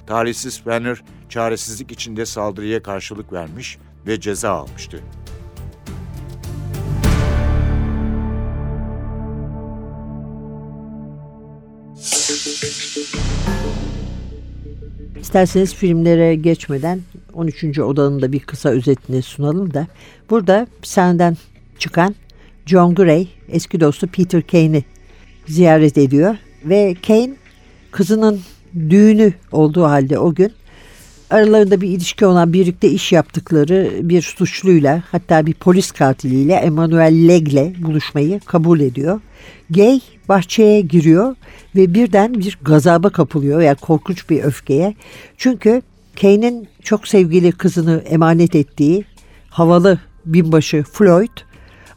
Talihsiz 0.07 0.65
Banner 0.65 1.03
çaresizlik 1.29 1.91
içinde 1.91 2.25
saldırıya 2.25 2.83
karşılık 2.83 3.33
vermiş 3.33 3.77
ve 4.07 4.19
ceza 4.19 4.51
almıştı. 4.51 5.01
İsterseniz 15.21 15.75
filmlere 15.75 16.35
geçmeden 16.35 17.01
13. 17.33 17.79
odanın 17.79 18.21
da 18.21 18.31
bir 18.31 18.39
kısa 18.39 18.69
özetini 18.69 19.21
sunalım 19.21 19.73
da. 19.73 19.87
Burada 20.29 20.67
sahneden 20.83 21.37
çıkan 21.79 22.15
John 22.67 22.95
Gray 22.95 23.27
eski 23.49 23.79
dostu 23.79 24.07
Peter 24.07 24.47
Kane'i 24.47 24.83
ziyaret 25.47 25.97
ediyor 25.97 26.35
ve 26.65 26.95
Kane 27.07 27.35
kızının 27.91 28.41
düğünü 28.89 29.33
olduğu 29.51 29.83
halde 29.83 30.19
o 30.19 30.33
gün 30.33 30.51
aralarında 31.29 31.81
bir 31.81 31.89
ilişki 31.89 32.25
olan 32.25 32.53
birlikte 32.53 32.89
iş 32.89 33.11
yaptıkları 33.11 33.91
bir 34.01 34.21
suçluyla 34.21 35.03
hatta 35.11 35.45
bir 35.45 35.53
polis 35.53 35.91
katiliyle 35.91 36.53
Emmanuel 36.53 37.27
Leg'le 37.27 37.83
buluşmayı 37.83 38.39
kabul 38.39 38.79
ediyor. 38.79 39.21
Gay 39.69 39.99
bahçeye 40.29 40.81
giriyor 40.81 41.35
ve 41.75 41.93
birden 41.93 42.33
bir 42.33 42.57
gazaba 42.61 43.09
kapılıyor 43.09 43.61
yani 43.61 43.77
korkunç 43.77 44.29
bir 44.29 44.43
öfkeye. 44.43 44.95
Çünkü 45.37 45.81
Kane'in 46.21 46.67
çok 46.83 47.07
sevgili 47.07 47.51
kızını 47.51 48.03
emanet 48.09 48.55
ettiği 48.55 49.05
havalı 49.49 49.99
binbaşı 50.25 50.83
Floyd 50.83 51.46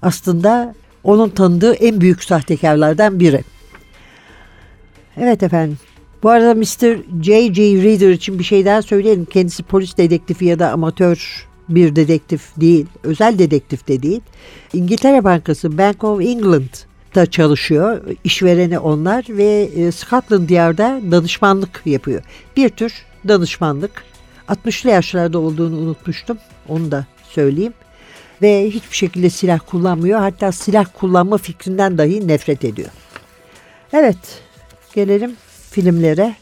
aslında 0.02 0.74
onun 1.04 1.28
tanıdığı 1.28 1.74
en 1.74 2.00
büyük 2.00 2.24
sahtekarlardan 2.24 3.20
biri. 3.20 3.44
Evet 5.16 5.42
efendim. 5.42 5.78
Bu 6.22 6.30
arada 6.30 6.54
Mr. 6.54 7.22
J.J. 7.22 7.82
Reader 7.82 8.10
için 8.10 8.38
bir 8.38 8.44
şey 8.44 8.64
daha 8.64 8.82
söyleyelim. 8.82 9.24
Kendisi 9.24 9.62
polis 9.62 9.96
dedektifi 9.96 10.44
ya 10.44 10.58
da 10.58 10.70
amatör 10.70 11.46
bir 11.68 11.96
dedektif 11.96 12.42
değil. 12.56 12.86
Özel 13.02 13.38
dedektif 13.38 13.88
de 13.88 14.02
değil. 14.02 14.20
İngiltere 14.72 15.24
Bankası 15.24 15.78
Bank 15.78 16.04
of 16.04 16.20
England'da 16.20 17.26
çalışıyor. 17.26 18.00
İşvereni 18.24 18.78
onlar 18.78 19.24
ve 19.28 19.70
e, 19.76 19.92
Scotland 19.92 20.50
Yard'a 20.50 21.00
danışmanlık 21.10 21.82
yapıyor. 21.84 22.22
Bir 22.56 22.68
tür 22.68 22.92
danışmanlık. 23.28 24.04
60'lı 24.48 24.90
yaşlarda 24.90 25.38
olduğunu 25.38 25.76
unutmuştum. 25.76 26.38
Onu 26.68 26.90
da 26.90 27.06
söyleyeyim 27.30 27.72
ve 28.42 28.70
hiçbir 28.70 28.96
şekilde 28.96 29.30
silah 29.30 29.60
kullanmıyor. 29.66 30.20
Hatta 30.20 30.52
silah 30.52 30.86
kullanma 30.94 31.38
fikrinden 31.38 31.98
dahi 31.98 32.28
nefret 32.28 32.64
ediyor. 32.64 32.88
Evet, 33.92 34.42
gelelim 34.94 35.36
filmlere. 35.70 36.34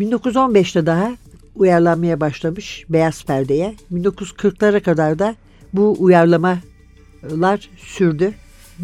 1915'te 0.00 0.86
daha 0.86 1.12
uyarlanmaya 1.54 2.20
başlamış 2.20 2.84
Beyaz 2.88 3.24
Perde'ye. 3.24 3.74
1940'lara 3.92 4.80
kadar 4.80 5.18
da 5.18 5.34
bu 5.72 5.96
uyarlamalar 5.98 7.70
sürdü. 7.76 8.34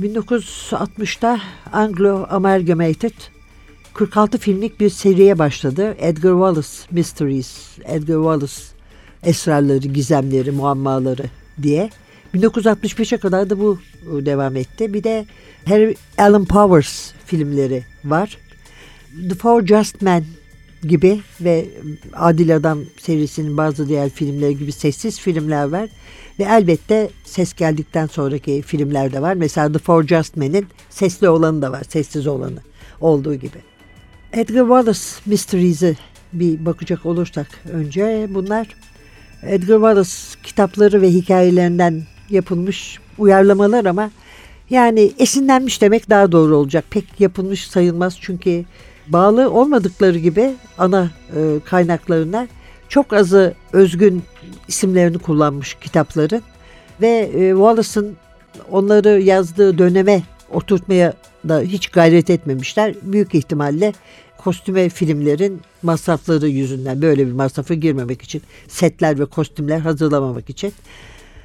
1960'ta 0.00 1.40
Anglo 1.72 2.26
Amalgamated 2.30 3.12
46 3.94 4.38
filmlik 4.38 4.80
bir 4.80 4.90
seriye 4.90 5.38
başladı. 5.38 5.96
Edgar 5.98 6.30
Wallace 6.30 6.68
Mysteries, 6.90 7.78
Edgar 7.84 8.14
Wallace 8.14 8.54
esrarları, 9.22 9.88
gizemleri, 9.88 10.50
muammaları 10.50 11.24
diye. 11.62 11.90
1965'e 12.34 13.18
kadar 13.18 13.50
da 13.50 13.58
bu 13.58 13.78
e, 14.02 14.26
devam 14.26 14.56
etti. 14.56 14.94
Bir 14.94 15.04
de 15.04 15.26
Harry 15.64 15.94
Alan 16.18 16.44
Powers 16.44 17.12
filmleri 17.26 17.84
var. 18.04 18.38
The 19.28 19.34
Four 19.34 19.66
Just 19.66 20.02
Men 20.02 20.24
gibi 20.82 21.20
ve 21.40 21.66
Adil 22.12 22.56
Adam 22.56 22.78
serisinin 22.98 23.56
bazı 23.56 23.88
diğer 23.88 24.10
filmleri 24.10 24.58
gibi 24.58 24.72
sessiz 24.72 25.20
filmler 25.20 25.64
var. 25.64 25.88
Ve 26.38 26.42
elbette 26.44 27.10
ses 27.24 27.54
geldikten 27.54 28.06
sonraki 28.06 28.62
filmler 28.62 29.12
de 29.12 29.22
var. 29.22 29.34
Mesela 29.34 29.72
The 29.72 29.78
Four 29.78 30.06
Just 30.06 30.36
Men'in 30.36 30.66
sesli 30.90 31.28
olanı 31.28 31.62
da 31.62 31.72
var, 31.72 31.82
sessiz 31.88 32.26
olanı 32.26 32.58
olduğu 33.00 33.34
gibi. 33.34 33.58
Edgar 34.32 34.60
Wallace 34.60 35.00
Mysteries'e 35.26 35.96
bir 36.32 36.66
bakacak 36.66 37.06
olursak 37.06 37.46
önce 37.72 38.28
bunlar 38.30 38.68
Edgar 39.42 39.74
Wallace 39.74 40.12
kitapları 40.42 41.02
ve 41.02 41.08
hikayelerinden 41.08 42.02
yapılmış 42.34 42.98
uyarlamalar 43.18 43.84
ama 43.84 44.10
yani 44.70 45.12
esinlenmiş 45.18 45.82
demek 45.82 46.10
daha 46.10 46.32
doğru 46.32 46.56
olacak. 46.56 46.84
Pek 46.90 47.20
yapılmış 47.20 47.66
sayılmaz 47.66 48.18
çünkü 48.20 48.64
bağlı 49.08 49.50
olmadıkları 49.50 50.18
gibi 50.18 50.54
ana 50.78 51.10
e, 51.36 51.60
kaynaklarına 51.64 52.48
çok 52.88 53.12
azı 53.12 53.54
özgün 53.72 54.22
isimlerini 54.68 55.18
kullanmış 55.18 55.74
kitapların 55.74 56.42
ve 57.00 57.30
e, 57.34 57.50
Wallace'ın 57.50 58.16
onları 58.70 59.20
yazdığı 59.20 59.78
döneme 59.78 60.22
oturtmaya 60.50 61.12
da 61.48 61.60
hiç 61.60 61.88
gayret 61.88 62.30
etmemişler. 62.30 62.94
Büyük 63.02 63.34
ihtimalle 63.34 63.92
kostüme 64.38 64.88
filmlerin 64.88 65.60
masrafları 65.82 66.48
yüzünden 66.48 67.02
böyle 67.02 67.26
bir 67.26 67.32
masrafa 67.32 67.74
girmemek 67.74 68.22
için 68.22 68.42
setler 68.68 69.18
ve 69.18 69.24
kostümler 69.24 69.78
hazırlamamak 69.78 70.50
için 70.50 70.72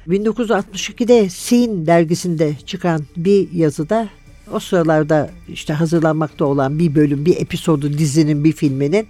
1962'de 0.08 1.28
Scene 1.28 1.86
dergisinde 1.86 2.54
çıkan 2.66 3.02
bir 3.16 3.52
yazıda 3.52 4.08
o 4.52 4.60
sıralarda 4.60 5.30
işte 5.48 5.72
hazırlanmakta 5.72 6.44
olan 6.44 6.78
bir 6.78 6.94
bölüm, 6.94 7.24
bir 7.24 7.36
episodu 7.36 7.98
dizinin, 7.98 8.44
bir 8.44 8.52
filminin 8.52 9.08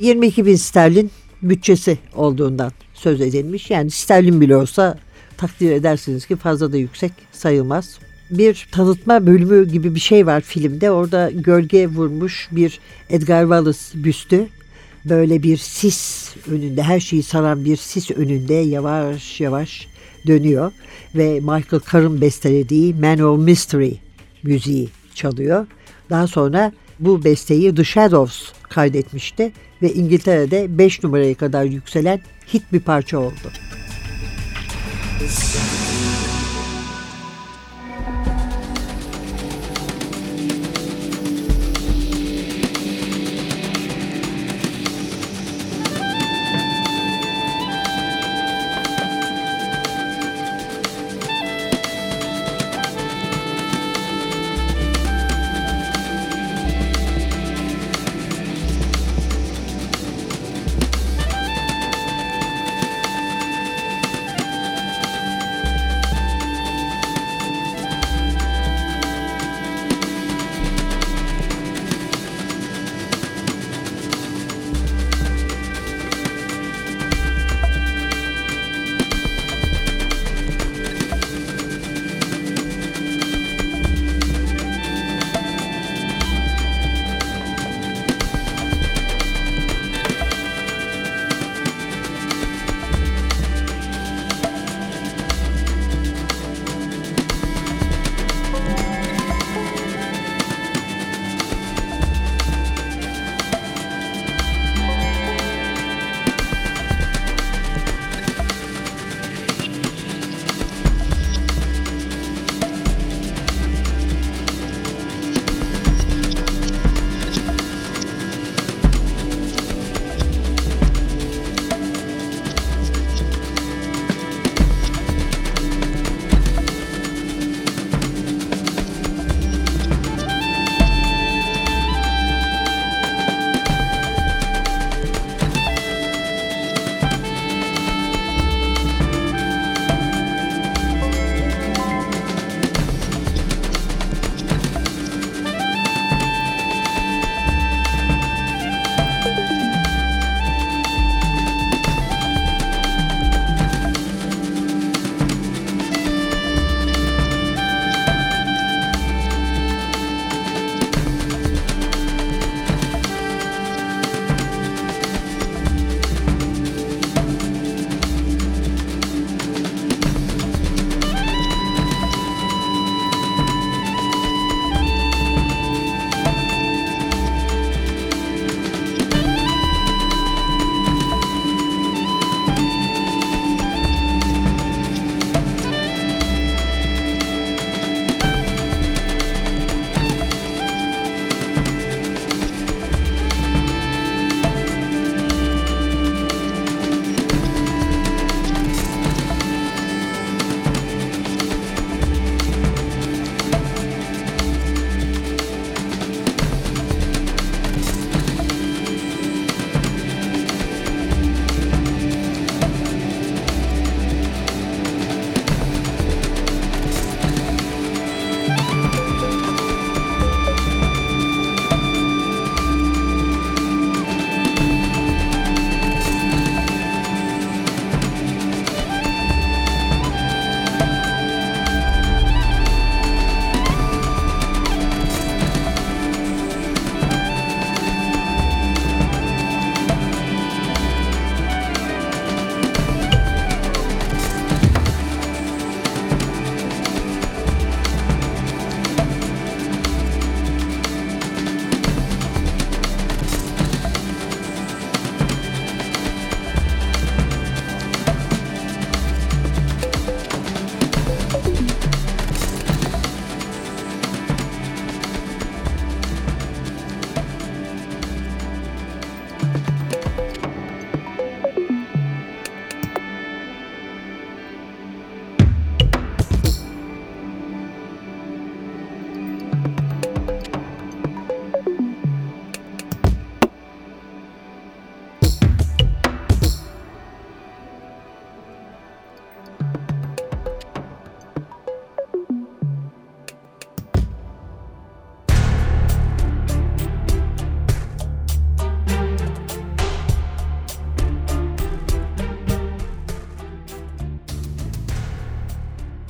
22 0.00 0.46
bin 0.46 0.56
sterlin 0.56 1.10
bütçesi 1.42 1.98
olduğundan 2.14 2.72
söz 2.94 3.20
edilmiş. 3.20 3.70
Yani 3.70 3.90
sterlin 3.90 4.40
bile 4.40 4.56
olsa 4.56 4.98
takdir 5.36 5.70
edersiniz 5.70 6.26
ki 6.26 6.36
fazla 6.36 6.72
da 6.72 6.76
yüksek 6.76 7.12
sayılmaz. 7.32 7.98
Bir 8.30 8.68
tanıtma 8.72 9.26
bölümü 9.26 9.68
gibi 9.68 9.94
bir 9.94 10.00
şey 10.00 10.26
var 10.26 10.40
filmde. 10.40 10.90
Orada 10.90 11.30
gölge 11.30 11.86
vurmuş 11.86 12.48
bir 12.52 12.80
Edgar 13.10 13.42
Wallace 13.42 14.04
büstü. 14.04 14.46
Böyle 15.04 15.42
bir 15.42 15.56
sis 15.56 16.30
önünde, 16.50 16.82
her 16.82 17.00
şeyi 17.00 17.22
saran 17.22 17.64
bir 17.64 17.76
sis 17.76 18.10
önünde 18.10 18.54
yavaş 18.54 19.40
yavaş 19.40 19.88
dönüyor. 20.28 20.72
Ve 21.14 21.40
Michael 21.40 21.82
Carr'ın 21.92 22.20
bestelediği 22.20 22.94
Man 22.94 23.18
of 23.18 23.40
Mystery 23.40 23.92
müziği 24.42 24.88
çalıyor. 25.14 25.66
Daha 26.10 26.26
sonra 26.26 26.72
bu 27.00 27.24
besteyi 27.24 27.74
The 27.74 27.84
Shadows 27.84 28.52
kaydetmişti 28.62 29.52
ve 29.82 29.92
İngiltere'de 29.94 30.78
5 30.78 31.02
numaraya 31.04 31.34
kadar 31.34 31.64
yükselen 31.64 32.20
hit 32.54 32.72
bir 32.72 32.80
parça 32.80 33.18
oldu. 33.18 33.52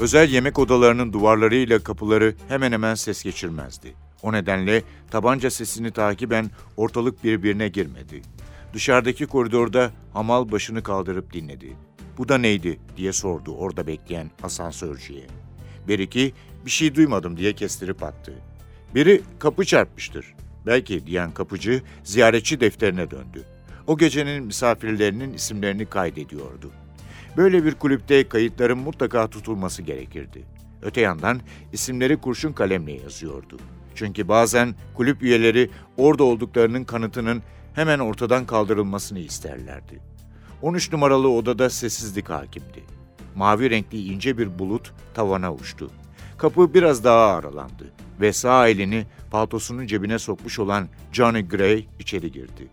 Özel 0.08 0.30
yemek 0.30 0.58
odalarının 0.58 1.12
duvarlarıyla 1.12 1.78
kapıları 1.78 2.34
hemen 2.48 2.72
hemen 2.72 2.94
ses 2.94 3.22
geçirmezdi. 3.22 3.94
O 4.22 4.32
nedenle 4.32 4.82
tabanca 5.10 5.50
sesini 5.50 5.90
takiben 5.90 6.50
ortalık 6.76 7.24
birbirine 7.24 7.68
girmedi. 7.68 8.22
Dışarıdaki 8.74 9.26
koridorda 9.26 9.90
hamal 10.12 10.52
başını 10.52 10.82
kaldırıp 10.82 11.32
dinledi. 11.32 11.76
Bu 12.18 12.28
da 12.28 12.38
neydi 12.38 12.80
diye 12.96 13.12
sordu 13.12 13.54
orada 13.54 13.86
bekleyen 13.86 14.30
asansörcüye. 14.42 15.26
Beriki 15.88 16.32
bir 16.66 16.70
şey 16.70 16.94
duymadım 16.94 17.36
diye 17.36 17.52
kestirip 17.52 18.02
attı. 18.02 18.34
Biri 18.94 19.22
kapı 19.38 19.64
çarpmıştır. 19.64 20.34
Belki 20.66 21.06
diyen 21.06 21.30
kapıcı 21.30 21.82
ziyaretçi 22.04 22.60
defterine 22.60 23.10
döndü. 23.10 23.44
O 23.86 23.98
gecenin 23.98 24.44
misafirlerinin 24.44 25.32
isimlerini 25.32 25.86
kaydediyordu. 25.86 26.70
Böyle 27.38 27.64
bir 27.64 27.74
kulüpte 27.74 28.28
kayıtların 28.28 28.78
mutlaka 28.78 29.30
tutulması 29.30 29.82
gerekirdi. 29.82 30.44
Öte 30.82 31.00
yandan 31.00 31.40
isimleri 31.72 32.16
kurşun 32.16 32.52
kalemle 32.52 32.92
yazıyordu. 32.92 33.56
Çünkü 33.94 34.28
bazen 34.28 34.74
kulüp 34.94 35.22
üyeleri 35.22 35.70
orada 35.96 36.24
olduklarının 36.24 36.84
kanıtının 36.84 37.42
hemen 37.74 37.98
ortadan 37.98 38.46
kaldırılmasını 38.46 39.18
isterlerdi. 39.18 40.00
13 40.62 40.92
numaralı 40.92 41.28
odada 41.30 41.70
sessizlik 41.70 42.30
hakimdi. 42.30 42.84
Mavi 43.34 43.70
renkli 43.70 44.04
ince 44.04 44.38
bir 44.38 44.58
bulut 44.58 44.92
tavana 45.14 45.54
uçtu. 45.54 45.90
Kapı 46.38 46.74
biraz 46.74 47.04
daha 47.04 47.34
aralandı 47.34 47.92
ve 48.20 48.32
sağ 48.32 48.68
elini 48.68 49.06
paltosunun 49.30 49.86
cebine 49.86 50.18
sokmuş 50.18 50.58
olan 50.58 50.88
Johnny 51.12 51.48
Gray 51.48 51.86
içeri 51.98 52.32
girdi. 52.32 52.68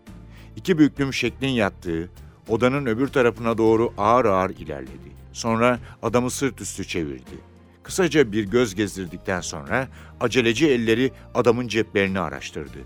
İki 0.56 0.78
büklüm 0.78 1.12
şeklin 1.12 1.48
yattığı, 1.48 2.10
odanın 2.48 2.86
öbür 2.86 3.08
tarafına 3.08 3.58
doğru 3.58 3.92
ağır 3.98 4.24
ağır 4.24 4.50
ilerledi. 4.50 5.16
Sonra 5.32 5.78
adamı 6.02 6.30
sırt 6.30 6.60
üstü 6.60 6.84
çevirdi. 6.84 7.38
Kısaca 7.82 8.32
bir 8.32 8.44
göz 8.44 8.74
gezdirdikten 8.74 9.40
sonra 9.40 9.88
aceleci 10.20 10.68
elleri 10.68 11.12
adamın 11.34 11.68
ceplerini 11.68 12.20
araştırdı. 12.20 12.78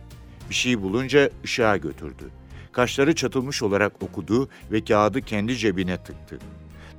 Bir 0.50 0.54
şey 0.54 0.82
bulunca 0.82 1.30
ışığa 1.44 1.76
götürdü. 1.76 2.30
Kaşları 2.72 3.14
çatılmış 3.14 3.62
olarak 3.62 4.02
okudu 4.02 4.48
ve 4.72 4.84
kağıdı 4.84 5.22
kendi 5.22 5.56
cebine 5.56 5.96
tıktı. 5.96 6.38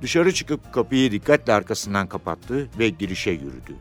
Dışarı 0.02 0.34
çıkıp 0.34 0.72
kapıyı 0.74 1.12
dikkatle 1.12 1.52
arkasından 1.52 2.08
kapattı 2.08 2.68
ve 2.78 2.88
girişe 2.88 3.30
yürüdü. 3.30 3.74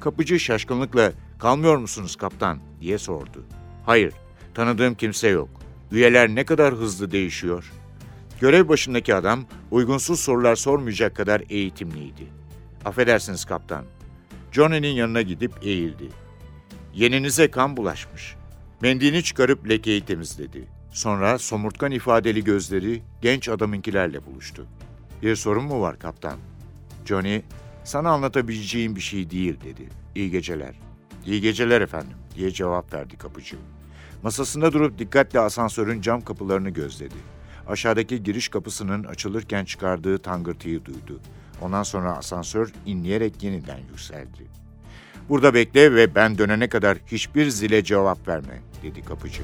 Kapıcı 0.00 0.40
şaşkınlıkla 0.40 1.12
"Kalmıyor 1.38 1.76
musunuz 1.76 2.16
kaptan?" 2.16 2.58
diye 2.80 2.98
sordu. 2.98 3.44
"Hayır, 3.86 4.12
tanıdığım 4.54 4.94
kimse 4.94 5.28
yok. 5.28 5.48
Üyeler 5.92 6.28
ne 6.28 6.44
kadar 6.44 6.74
hızlı 6.74 7.10
değişiyor." 7.10 7.72
Görev 8.40 8.68
başındaki 8.68 9.14
adam 9.14 9.44
uygunsuz 9.70 10.20
sorular 10.20 10.56
sormayacak 10.56 11.16
kadar 11.16 11.42
eğitimliydi. 11.48 12.26
"Affedersiniz 12.84 13.44
kaptan." 13.44 13.84
Johnny'nin 14.52 14.88
yanına 14.88 15.22
gidip 15.22 15.52
eğildi. 15.62 16.08
"Yeninize 16.94 17.50
kan 17.50 17.76
bulaşmış." 17.76 18.36
Mendilini 18.82 19.22
çıkarıp 19.22 19.68
lekeyi 19.68 20.00
temizledi. 20.00 20.68
Sonra 20.90 21.38
somurtkan 21.38 21.92
ifadeli 21.92 22.44
gözleri 22.44 23.02
genç 23.22 23.48
adamınkilerle 23.48 24.26
buluştu. 24.26 24.66
Bir 25.22 25.36
sorun 25.36 25.64
mu 25.64 25.80
var 25.80 25.98
kaptan? 25.98 26.38
Johnny, 27.06 27.42
sana 27.84 28.10
anlatabileceğim 28.10 28.96
bir 28.96 29.00
şey 29.00 29.30
değil 29.30 29.56
dedi. 29.64 29.88
İyi 30.14 30.30
geceler. 30.30 30.74
İyi 31.26 31.40
geceler 31.40 31.80
efendim 31.80 32.16
diye 32.34 32.50
cevap 32.50 32.94
verdi 32.94 33.16
kapıcı. 33.16 33.56
Masasında 34.22 34.72
durup 34.72 34.98
dikkatle 34.98 35.40
asansörün 35.40 36.00
cam 36.00 36.20
kapılarını 36.20 36.70
gözledi. 36.70 37.39
Aşağıdaki 37.70 38.22
giriş 38.22 38.48
kapısının 38.48 39.04
açılırken 39.04 39.64
çıkardığı 39.64 40.18
tangırtıyı 40.18 40.84
duydu. 40.84 41.20
Ondan 41.62 41.82
sonra 41.82 42.16
asansör 42.16 42.72
inleyerek 42.86 43.42
yeniden 43.42 43.78
yükseldi. 43.90 44.46
Burada 45.28 45.54
bekle 45.54 45.94
ve 45.94 46.14
ben 46.14 46.38
dönene 46.38 46.68
kadar 46.68 46.98
hiçbir 47.06 47.50
zile 47.50 47.84
cevap 47.84 48.28
verme, 48.28 48.60
dedi 48.82 49.04
kapıcı. 49.04 49.42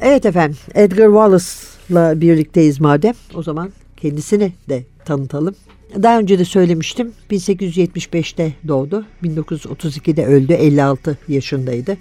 Evet 0.00 0.26
efendim 0.26 0.58
Edgar 0.74 1.06
Wallace'la 1.06 2.20
birlikteyiz 2.20 2.80
madem 2.80 3.14
o 3.34 3.42
zaman 3.42 3.72
kendisini 3.96 4.52
de 4.68 4.84
tanıtalım. 5.04 5.54
Daha 5.94 6.18
önce 6.18 6.38
de 6.38 6.44
söylemiştim 6.44 7.12
1875'te 7.30 8.52
doğdu 8.68 9.04
1932'de 9.22 10.26
öldü 10.26 10.52
56 10.52 11.18
yaşındaydı. 11.28 11.96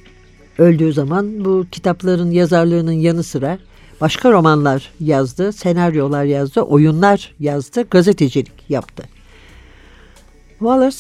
Öldüğü 0.57 0.93
zaman 0.93 1.45
bu 1.45 1.65
kitapların 1.71 2.31
yazarlığının 2.31 2.91
yanı 2.91 3.23
sıra 3.23 3.59
başka 4.01 4.31
romanlar 4.31 4.91
yazdı, 4.99 5.53
senaryolar 5.53 6.23
yazdı, 6.23 6.61
oyunlar 6.61 7.33
yazdı, 7.39 7.83
gazetecilik 7.91 8.51
yaptı. 8.69 9.03
Wallace 10.59 10.97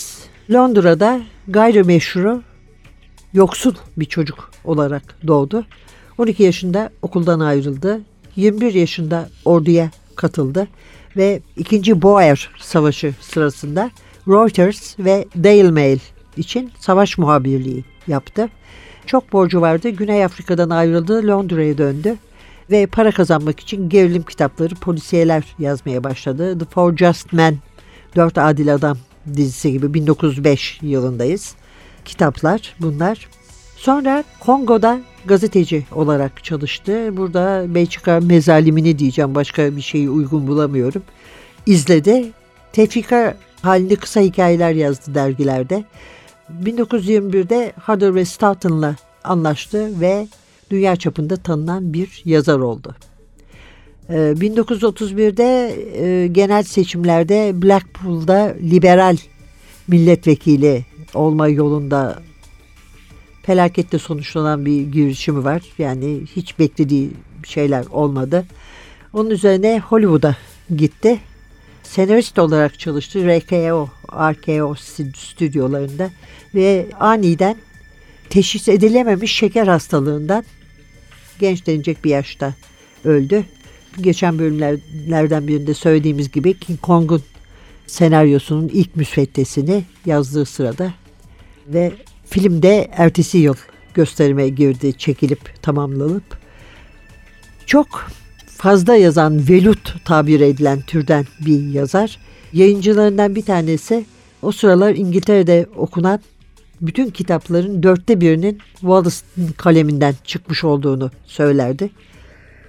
Londra'da 0.51 1.21
gayrimeşru 1.47 2.41
yoksul 3.33 3.73
bir 3.97 4.05
çocuk 4.05 4.51
olarak 4.65 5.15
doğdu. 5.27 5.65
12 6.17 6.43
yaşında 6.43 6.89
okuldan 7.01 7.39
ayrıldı. 7.39 8.01
21 8.35 8.73
yaşında 8.73 9.29
orduya 9.45 9.91
katıldı 10.15 10.67
ve 11.17 11.41
2. 11.57 12.01
Boer 12.01 12.49
Savaşı 12.59 13.13
sırasında 13.21 13.91
Reuters 14.27 14.99
ve 14.99 15.25
Daily 15.43 15.71
Mail 15.71 15.99
için 16.37 16.71
savaş 16.79 17.17
muhabirliği 17.17 17.85
yaptı. 18.07 18.49
Çok 19.05 19.33
borcu 19.33 19.61
vardı. 19.61 19.89
Güney 19.89 20.25
Afrika'dan 20.25 20.69
ayrıldı, 20.69 21.27
Londra'ya 21.27 21.77
döndü 21.77 22.17
ve 22.71 22.85
para 22.85 23.11
kazanmak 23.11 23.59
için 23.59 23.89
gerilim 23.89 24.23
kitapları, 24.23 24.75
polisiyeler 24.75 25.43
yazmaya 25.59 26.03
başladı. 26.03 26.59
The 26.59 26.65
Four 26.65 26.97
Just 26.97 27.33
Men, 27.33 27.57
Dört 28.15 28.37
Adil 28.37 28.73
Adam 28.73 28.97
dizisi 29.35 29.71
gibi 29.71 29.93
1905 29.93 30.79
yılındayız. 30.81 31.55
Kitaplar 32.05 32.75
bunlar. 32.79 33.29
Sonra 33.81 34.23
Kongo'da 34.39 35.01
gazeteci 35.25 35.85
olarak 35.91 36.43
çalıştı. 36.43 37.17
Burada 37.17 37.65
Belçika 37.67 38.19
mezalimini 38.19 38.99
diyeceğim. 38.99 39.35
Başka 39.35 39.75
bir 39.75 39.81
şeyi 39.81 40.09
uygun 40.09 40.47
bulamıyorum. 40.47 41.03
İzledi. 41.65 42.31
Tefrika 42.73 43.37
halinde 43.61 43.95
kısa 43.95 44.21
hikayeler 44.21 44.71
yazdı 44.71 45.15
dergilerde. 45.15 45.83
1921'de 46.63 47.73
Hodder 47.85 48.15
ve 48.15 48.25
Stoughton'la 48.25 48.95
anlaştı 49.23 50.01
ve 50.01 50.27
dünya 50.71 50.95
çapında 50.95 51.35
tanınan 51.35 51.93
bir 51.93 52.21
yazar 52.25 52.59
oldu. 52.59 52.95
1931'de 54.09 55.75
e, 56.03 56.27
genel 56.27 56.63
seçimlerde 56.63 57.61
Blackpool'da 57.61 58.55
liberal 58.61 59.17
milletvekili 59.87 60.85
olma 61.13 61.47
yolunda 61.47 62.21
felaketle 63.43 63.99
sonuçlanan 63.99 64.65
bir 64.65 64.81
girişimi 64.81 65.43
var. 65.43 65.61
Yani 65.77 66.21
hiç 66.35 66.59
beklediği 66.59 67.11
şeyler 67.43 67.85
olmadı. 67.85 68.45
Onun 69.13 69.29
üzerine 69.29 69.79
Hollywood'a 69.79 70.35
gitti. 70.75 71.19
Senarist 71.83 72.39
olarak 72.39 72.79
çalıştı 72.79 73.19
RKO, 73.27 73.89
RKO 74.11 74.75
stüdyolarında 75.15 76.09
ve 76.55 76.87
aniden 76.99 77.55
teşhis 78.29 78.67
edilememiş 78.67 79.35
şeker 79.35 79.67
hastalığından 79.67 80.43
genç 81.39 81.67
denecek 81.67 82.03
bir 82.03 82.09
yaşta 82.09 82.53
öldü. 83.05 83.45
Geçen 84.01 84.39
bölümlerden 84.39 85.47
birinde 85.47 85.73
söylediğimiz 85.73 86.31
gibi 86.31 86.59
King 86.59 86.81
Kong'un 86.81 87.23
senaryosunun 87.87 88.67
ilk 88.67 88.95
müsveddesini 88.95 89.83
yazdığı 90.05 90.45
sırada 90.45 90.93
ve 91.67 91.91
filmde 92.31 92.87
ertesi 92.91 93.37
yıl 93.37 93.55
gösterime 93.93 94.49
girdi, 94.49 94.93
çekilip 94.97 95.61
tamamlanıp. 95.61 96.23
Çok 97.65 97.87
fazla 98.47 98.95
yazan 98.95 99.49
velut 99.49 100.05
tabir 100.05 100.41
edilen 100.41 100.81
türden 100.81 101.25
bir 101.45 101.73
yazar. 101.73 102.19
Yayıncılarından 102.53 103.35
bir 103.35 103.41
tanesi 103.41 104.05
o 104.41 104.51
sıralar 104.51 104.95
İngiltere'de 104.95 105.65
okunan 105.75 106.19
bütün 106.81 107.09
kitapların 107.09 107.83
dörtte 107.83 108.21
birinin 108.21 108.57
Wallace'ın 108.79 109.51
kaleminden 109.57 110.15
çıkmış 110.25 110.63
olduğunu 110.63 111.11
söylerdi. 111.25 111.89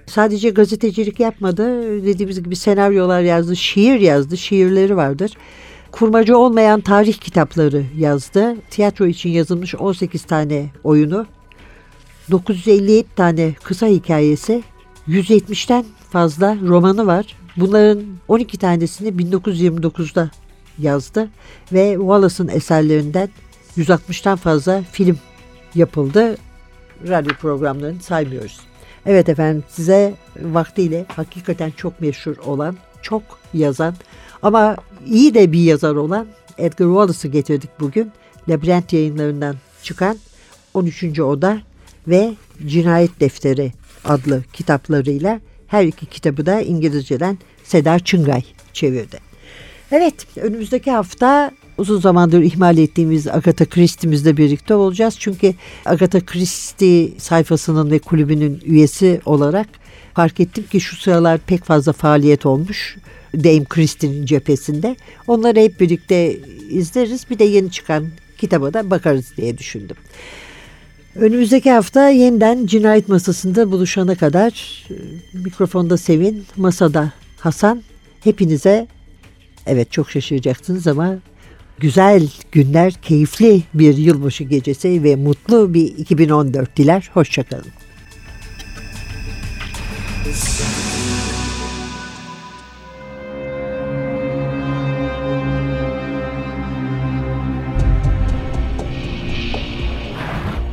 Sadece 0.05 0.49
gazetecilik 0.49 1.19
yapmadı. 1.19 1.63
Dediğimiz 2.05 2.43
gibi 2.43 2.55
senaryolar 2.55 3.21
yazdı, 3.21 3.55
şiir 3.55 3.99
yazdı, 3.99 4.37
şiirleri 4.37 4.95
vardır. 4.95 5.31
Kurmacı 5.93 6.37
olmayan 6.37 6.81
tarih 6.81 7.13
kitapları 7.13 7.85
yazdı. 7.97 8.55
Tiyatro 8.69 9.05
için 9.05 9.29
yazılmış 9.29 9.75
18 9.75 10.23
tane 10.23 10.69
oyunu, 10.83 11.25
957 12.31 13.07
tane 13.15 13.53
kısa 13.63 13.87
hikayesi, 13.87 14.63
170'ten 15.07 15.85
fazla 16.09 16.57
romanı 16.61 17.07
var. 17.07 17.37
Bunların 17.57 18.03
12 18.27 18.57
tanesini 18.57 19.09
1929'da 19.09 20.31
yazdı 20.79 21.29
ve 21.73 21.93
Wallace'ın 21.93 22.47
eserlerinden 22.47 23.29
160'tan 23.77 24.37
fazla 24.37 24.83
film 24.91 25.17
yapıldı. 25.75 26.37
radyo 27.07 27.35
programlarını 27.35 28.01
saymıyoruz. 28.01 28.59
Evet 29.05 29.29
efendim 29.29 29.63
size 29.69 30.13
vaktiyle 30.41 31.05
hakikaten 31.15 31.71
çok 31.71 32.01
meşhur 32.01 32.37
olan, 32.37 32.77
çok 33.01 33.23
yazan 33.53 33.95
ama 34.43 34.77
iyi 35.07 35.33
de 35.33 35.51
bir 35.51 35.63
yazar 35.63 35.95
olan 35.95 36.27
Edgar 36.57 36.85
Wallace'ı 36.85 37.31
getirdik 37.31 37.69
bugün. 37.79 38.11
Labirent 38.49 38.93
yayınlarından 38.93 39.55
çıkan 39.83 40.17
13. 40.73 41.19
Oda 41.19 41.61
ve 42.07 42.33
Cinayet 42.67 43.19
Defteri 43.19 43.71
adlı 44.05 44.43
kitaplarıyla 44.53 45.39
her 45.67 45.85
iki 45.85 46.05
kitabı 46.05 46.45
da 46.45 46.61
İngilizceden 46.61 47.37
Seda 47.63 47.99
Çıngay 47.99 48.43
çevirdi. 48.73 49.19
Evet 49.91 50.37
önümüzdeki 50.37 50.91
hafta 50.91 51.51
uzun 51.77 51.99
zamandır 51.99 52.41
ihmal 52.41 52.77
ettiğimiz 52.77 53.27
Agatha 53.27 53.65
Christie'mizle 53.65 54.37
birlikte 54.37 54.75
olacağız. 54.75 55.15
Çünkü 55.19 55.53
Agatha 55.85 56.19
Christie 56.25 57.19
sayfasının 57.19 57.91
ve 57.91 57.99
kulübünün 57.99 58.61
üyesi 58.65 59.21
olarak 59.25 59.67
fark 60.13 60.39
ettim 60.39 60.65
ki 60.71 60.81
şu 60.81 60.95
sıralar 60.95 61.39
pek 61.47 61.63
fazla 61.63 61.93
faaliyet 61.93 62.45
olmuş. 62.45 62.97
Dame 63.33 63.65
Christie'nin 63.65 64.25
cephesinde. 64.25 64.95
Onları 65.27 65.59
hep 65.59 65.79
birlikte 65.79 66.37
izleriz. 66.69 67.29
Bir 67.29 67.39
de 67.39 67.43
yeni 67.43 67.71
çıkan 67.71 68.07
kitaba 68.37 68.73
da 68.73 68.89
bakarız 68.89 69.33
diye 69.37 69.57
düşündüm. 69.57 69.97
Önümüzdeki 71.15 71.71
hafta 71.71 72.09
yeniden 72.09 72.65
cinayet 72.65 73.09
masasında 73.09 73.71
buluşana 73.71 74.15
kadar 74.15 74.83
e, 74.89 74.93
mikrofonda 75.33 75.97
Sevin, 75.97 76.45
masada 76.57 77.13
Hasan. 77.39 77.83
Hepinize 78.23 78.87
evet 79.65 79.91
çok 79.91 80.11
şaşıracaksınız 80.11 80.87
ama 80.87 81.15
güzel 81.79 82.29
günler, 82.51 82.93
keyifli 82.93 83.63
bir 83.73 83.97
yılbaşı 83.97 84.43
gecesi 84.43 85.03
ve 85.03 85.15
mutlu 85.15 85.73
bir 85.73 85.97
2014 85.97 86.77
diler. 86.77 87.09
Hoşçakalın. 87.13 87.71